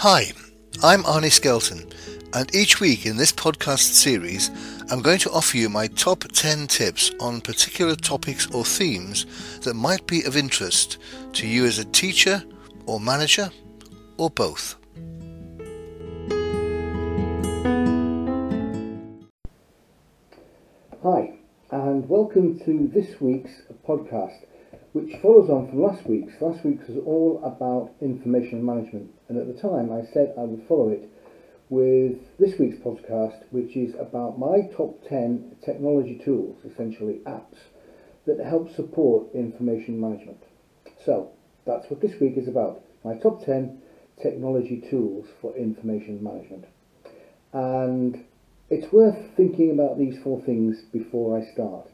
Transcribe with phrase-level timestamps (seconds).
[0.00, 0.30] Hi,
[0.82, 1.90] I'm Arnie Skelton,
[2.34, 4.50] and each week in this podcast series,
[4.90, 9.24] I'm going to offer you my top 10 tips on particular topics or themes
[9.60, 10.98] that might be of interest
[11.32, 12.44] to you as a teacher
[12.84, 13.50] or manager
[14.18, 14.76] or both.
[21.02, 21.38] Hi,
[21.70, 24.44] and welcome to this week's podcast,
[24.96, 26.40] which follows on from last week's.
[26.40, 30.66] Last week's was all about information management, and at the time I said I would
[30.66, 31.06] follow it
[31.68, 37.58] with this week's podcast, which is about my top 10 technology tools, essentially apps,
[38.24, 40.42] that help support information management.
[41.04, 41.32] So,
[41.66, 43.82] that's what this week is about my top 10
[44.22, 46.64] technology tools for information management.
[47.52, 48.24] And
[48.70, 51.90] it's worth thinking about these four things before I start.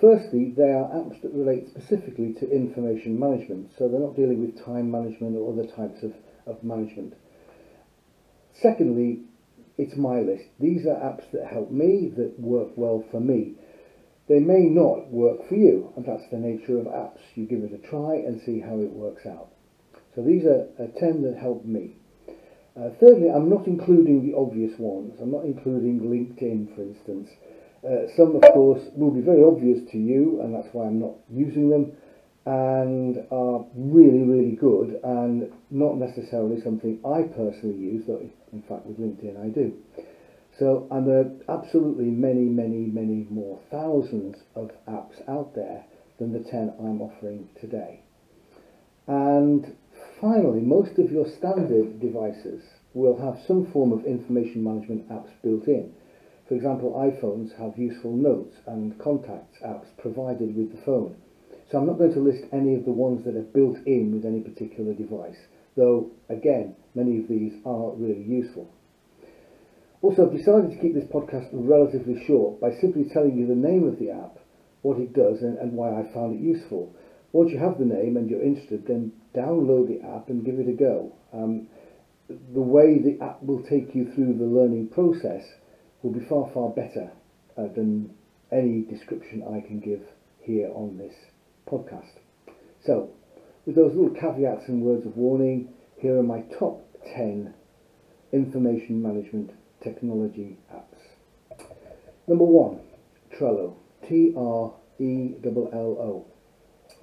[0.00, 4.64] Firstly, they are apps that relate specifically to information management, so they're not dealing with
[4.64, 6.12] time management or other types of,
[6.46, 7.14] of management.
[8.52, 9.22] Secondly,
[9.78, 10.44] it's my list.
[10.60, 13.54] These are apps that help me, that work well for me.
[14.28, 17.20] They may not work for you, and that's the nature of apps.
[17.34, 19.48] You give it a try and see how it works out.
[20.14, 21.96] So these are, are 10 that help me.
[22.76, 25.20] Uh, thirdly, I'm not including the obvious ones.
[25.20, 27.30] I'm not including LinkedIn, for instance.
[27.84, 31.14] Uh, some, of course, will be very obvious to you, and that's why I'm not
[31.30, 31.92] using them,
[32.46, 38.86] and are really, really good, and not necessarily something I personally use, though, in fact,
[38.86, 39.76] with LinkedIn I do.
[40.58, 45.84] So, and there are absolutely many, many, many more thousands of apps out there
[46.18, 48.00] than the 10 I'm offering today.
[49.06, 49.76] And
[50.20, 52.62] finally, most of your standard devices
[52.94, 55.92] will have some form of information management apps built in.
[56.48, 61.16] For example, iPhones have useful notes and contacts apps provided with the phone.
[61.70, 64.26] So I'm not going to list any of the ones that are built in with
[64.26, 65.38] any particular device,
[65.74, 68.68] though again, many of these are really useful.
[70.02, 73.88] Also, I've decided to keep this podcast relatively short by simply telling you the name
[73.88, 74.38] of the app,
[74.82, 76.94] what it does and, and why I found it useful.
[77.32, 80.68] Once you have the name and you're interested, then download the app and give it
[80.68, 81.10] a go.
[81.32, 81.68] Um,
[82.28, 85.42] the way the app will take you through the learning process
[86.04, 87.10] will be far, far better
[87.56, 88.14] uh, than
[88.52, 90.02] any description I can give
[90.38, 91.14] here on this
[91.66, 92.20] podcast.
[92.84, 93.08] So,
[93.64, 96.84] with those little caveats and words of warning, here are my top
[97.16, 97.54] 10
[98.32, 101.64] information management technology apps.
[102.28, 102.80] Number one,
[103.34, 103.76] Trello.
[104.06, 106.26] T R E L L O.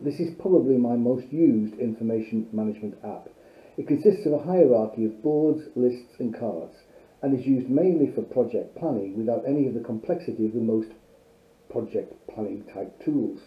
[0.00, 3.28] This is probably my most used information management app.
[3.76, 6.74] It consists of a hierarchy of boards, lists and cards
[7.22, 10.88] and is used mainly for project planning without any of the complexity of the most
[11.70, 13.40] project planning type tools.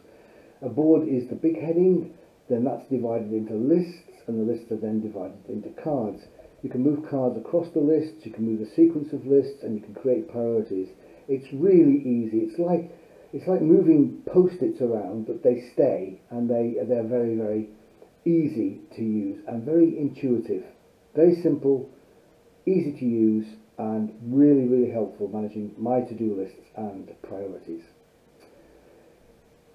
[0.62, 2.14] A board is the big heading,
[2.50, 6.22] then that's divided into lists and the lists are then divided into cards.
[6.62, 9.76] You can move cards across the lists, you can move the sequence of lists and
[9.76, 10.90] you can create priorities.
[11.28, 12.40] It's really easy.
[12.40, 12.92] It's like
[13.34, 17.70] it's like moving post-its around, but they stay and they they're very very
[18.26, 20.64] easy to use and very intuitive,
[21.16, 21.90] very simple,
[22.66, 23.46] easy to use,
[23.82, 27.84] and really really helpful managing my to-do lists and priorities.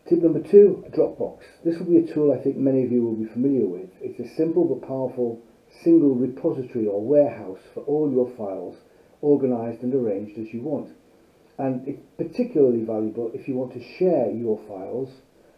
[0.09, 1.41] Tip number two, Dropbox.
[1.65, 3.91] This will be a tool I think many of you will be familiar with.
[4.00, 5.43] It's a simple but powerful
[5.83, 8.77] single repository or warehouse for all your files,
[9.21, 10.91] organized and arranged as you want
[11.59, 15.11] and it's particularly valuable if you want to share your files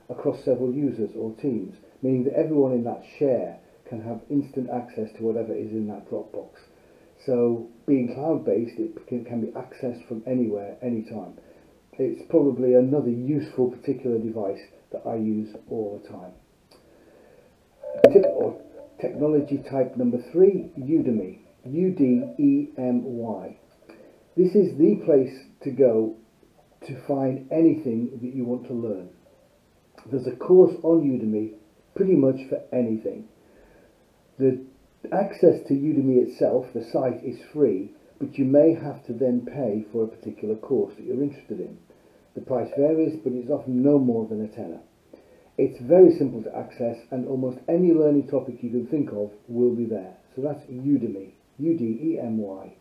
[0.08, 5.10] across several users or teams, meaning that everyone in that share can have instant access
[5.16, 6.50] to whatever is in that Dropbox.
[7.26, 11.38] So being cloud-based, it can, can be accessed from anywhere, anytime.
[11.92, 14.60] It's probably another useful particular device
[14.92, 16.32] that I use all the time.
[18.12, 18.60] Tip or
[19.00, 21.40] technology type number three, Udemy.
[21.64, 23.56] U-D-E-M-Y.
[24.36, 26.16] This is the place to go
[26.86, 29.10] to find anything that you want to learn.
[30.10, 31.54] There's a course on Udemy
[31.96, 33.28] pretty much for anything.
[34.38, 34.64] The
[35.12, 39.84] access to Udemy itself, the site, is free, but you may have to then pay
[39.92, 41.78] for a particular course that you're interested in.
[42.34, 44.80] The price varies, but it's often no more than a tenner.
[45.56, 49.74] It's very simple to access, and almost any learning topic you can think of will
[49.74, 50.16] be there.
[50.34, 52.74] So that's Udemy, U-D-E-M-Y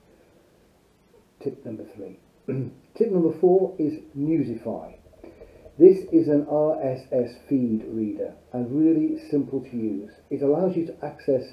[1.44, 2.18] tip number three.
[2.98, 4.96] tip number four is Newsify.
[5.78, 10.12] This is an RSS feed reader and really simple to use.
[10.30, 11.44] It allows you to access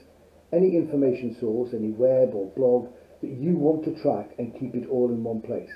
[0.54, 2.88] any information source, any web or blog
[3.20, 5.70] that you want to track and keep it all in one place.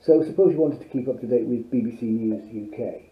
[0.00, 3.02] So suppose you wanted to keep up to date with BBC News UK.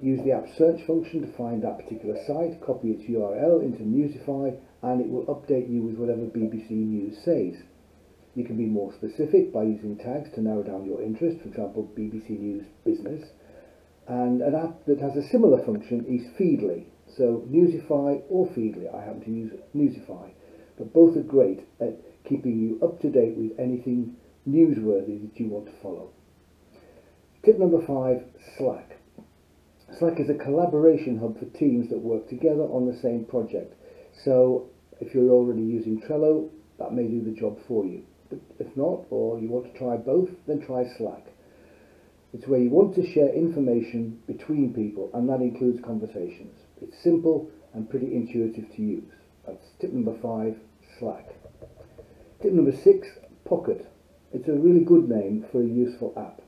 [0.00, 4.58] Use the app search function to find that particular site, copy its URL into Newsify,
[4.82, 7.62] and it will update you with whatever BBC News says.
[8.34, 11.90] You can be more specific by using tags to narrow down your interest, for example,
[11.96, 13.28] BBC News Business.
[14.08, 16.86] And an app that has a similar function is Feedly.
[17.16, 20.30] So Newsify or Feedly, I happen to use Newsify,
[20.78, 24.16] but both are great at keeping you up to date with anything
[24.48, 26.10] newsworthy that you want to follow.
[27.44, 28.24] Tip number five,
[28.56, 28.98] Slack.
[29.98, 33.74] Slack is a collaboration hub for teams that work together on the same project.
[34.24, 34.70] So
[35.00, 36.48] if you're already using Trello,
[36.78, 38.04] that may do the job for you.
[38.30, 41.26] But if not, or you want to try both, then try Slack.
[42.32, 46.56] It's where you want to share information between people, and that includes conversations.
[46.82, 49.12] It's simple and pretty intuitive to use.
[49.46, 50.56] That's tip number five,
[50.98, 51.28] Slack.
[52.42, 53.08] Tip number six,
[53.44, 53.86] Pocket.
[54.32, 56.40] It's a really good name for a useful app.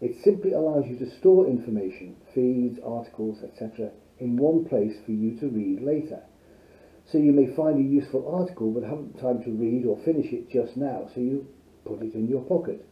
[0.00, 3.90] It simply allows you to store information, feeds, articles, etc.
[4.18, 6.22] in one place for you to read later.
[7.04, 10.50] So you may find a useful article but haven't time to read or finish it
[10.50, 11.46] just now, so you
[11.84, 12.86] put it in your pocket.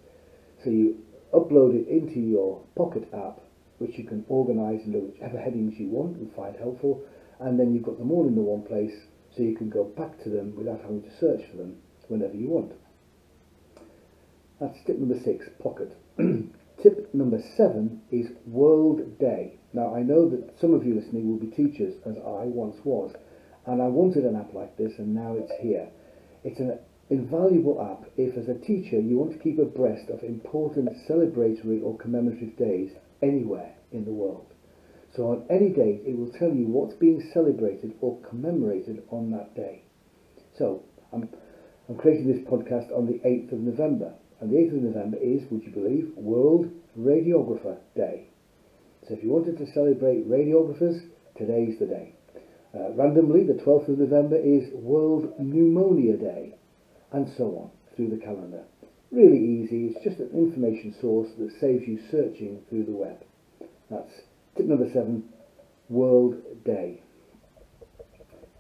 [0.62, 3.40] So you upload it into your Pocket app,
[3.80, 7.02] which you can organise into whichever headings you want and find helpful,
[7.40, 8.92] and then you've got them all in the one place,
[9.34, 11.76] so you can go back to them without having to search for them
[12.08, 12.72] whenever you want.
[14.60, 15.96] That's tip number six, Pocket.
[16.82, 19.58] Tip number seven is World Day.
[19.74, 23.14] Now, I know that some of you listening will be teachers, as I once was,
[23.66, 25.88] and I wanted an app like this, and now it's here.
[26.42, 26.78] It's an
[27.10, 31.98] invaluable app if, as a teacher, you want to keep abreast of important celebratory or
[31.98, 34.46] commemorative days anywhere in the world.
[35.14, 39.54] So, on any date, it will tell you what's being celebrated or commemorated on that
[39.56, 39.82] day.
[40.56, 41.28] So, I'm,
[41.88, 45.42] I'm creating this podcast on the 8th of November and the 8th of November is,
[45.50, 48.28] would you believe, World Radiographer Day.
[49.06, 52.14] So if you wanted to celebrate radiographers, today's the day.
[52.74, 56.54] Uh, randomly, the 12th of November is World Pneumonia Day,
[57.12, 58.64] and so on through the calendar.
[59.12, 63.24] Really easy, it's just an information source that saves you searching through the web.
[63.90, 64.10] That's
[64.56, 65.24] tip number seven,
[65.88, 67.02] World Day.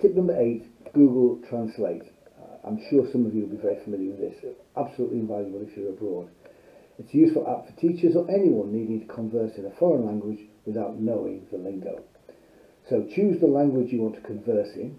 [0.02, 2.02] Tip number eight, Google Translate.
[2.36, 4.54] Uh, I'm sure some of you will be very familiar with this.
[4.76, 6.30] Absolutely invaluable if you're abroad.
[6.98, 10.40] It's a useful app for teachers or anyone needing to converse in a foreign language
[10.66, 12.02] without knowing the lingo.
[12.88, 14.98] So choose the language you want to converse in,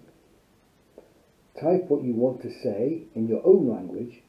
[1.60, 4.22] type what you want to say in your own language,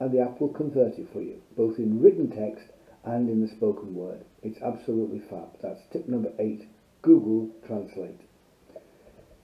[0.00, 2.66] and the app will convert it for you, both in written text
[3.04, 4.24] and in the spoken word.
[4.42, 5.48] It's absolutely fab.
[5.62, 6.68] That's tip number eight,
[7.02, 8.20] Google Translate.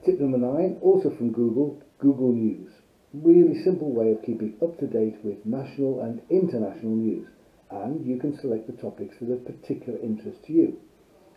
[0.05, 2.73] Tip number nine, also from Google, Google News
[3.13, 7.29] really simple way of keeping up to date with national and international news.
[7.71, 10.79] And you can select the topics that are of particular interest to you.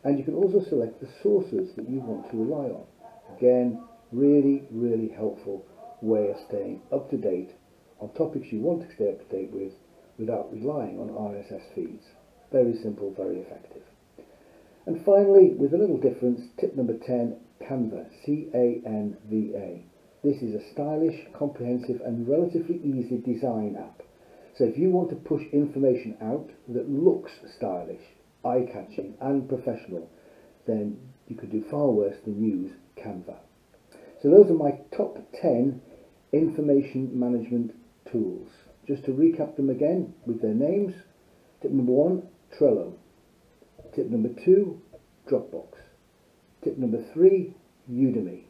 [0.04, 2.86] And you can also select the sources that you want to rely on.
[3.38, 5.66] Again, really, really helpful
[6.02, 7.52] way of staying up to date
[8.00, 9.74] on topics you want to stay up to date with
[10.18, 12.04] without relying on RSS feeds.
[12.52, 13.84] Very simple, very effective.
[14.86, 19.84] And finally, with a little difference, tip number 10, Canva, C-A-N-V-A.
[20.24, 24.04] This is a stylish, comprehensive and relatively easy design app.
[24.58, 28.02] So if you want to push information out that looks stylish,
[28.44, 30.10] eye-catching and professional,
[30.68, 30.98] then
[31.28, 33.38] you could do far worse than use Canva.
[34.22, 35.82] So those are my top 10
[36.32, 37.74] information management
[38.12, 38.50] tools.
[38.88, 40.94] Just to recap them again with their names.
[41.62, 42.24] Tip number one,
[42.58, 42.94] Trello.
[43.96, 44.82] Tip number two,
[45.30, 45.78] Dropbox.
[46.64, 47.56] Tip number three,
[47.92, 48.44] Udemy.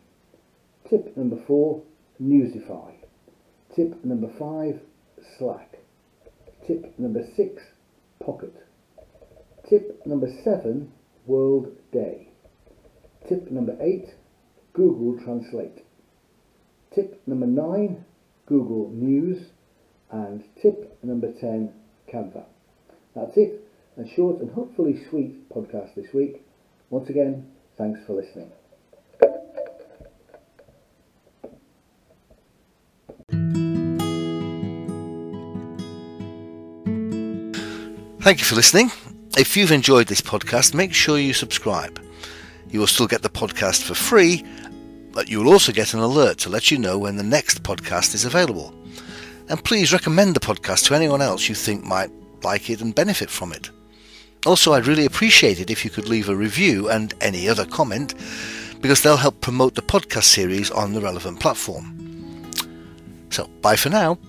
[0.90, 1.84] Tip number four,
[2.22, 2.94] Newsify.
[3.76, 4.80] Tip number five,
[5.38, 5.80] Slack.
[6.66, 7.62] Tip number six,
[8.24, 8.54] Pocket.
[9.70, 10.92] Tip number seven,
[11.26, 12.30] World Day.
[13.28, 14.14] Tip number eight,
[14.74, 15.84] Google Translate.
[16.94, 18.06] Tip number nine,
[18.46, 19.48] Google News.
[20.12, 21.74] And tip number 10,
[22.12, 22.44] Canva.
[23.16, 23.68] That's it.
[23.98, 26.46] A short and hopefully sweet podcast this week.
[26.90, 28.52] Once again, thanks for listening.
[38.22, 38.92] Thank you for listening.
[39.38, 42.04] If you've enjoyed this podcast, make sure you subscribe.
[42.72, 44.44] You will still get the podcast for free,
[45.29, 48.25] you will also get an alert to let you know when the next podcast is
[48.25, 48.74] available.
[49.48, 52.12] And please recommend the podcast to anyone else you think might
[52.43, 53.69] like it and benefit from it.
[54.45, 58.13] Also, I'd really appreciate it if you could leave a review and any other comment,
[58.81, 62.51] because they'll help promote the podcast series on the relevant platform.
[63.29, 64.19] So, bye for now.